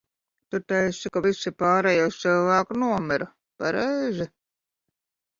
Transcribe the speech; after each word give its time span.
Tu 0.53 0.59
teici, 0.71 1.09
ka 1.17 1.21
visi 1.25 1.51
pārējie 1.63 2.07
cilvēki 2.15 2.77
nomira, 2.85 3.27
pareizi? 3.65 4.27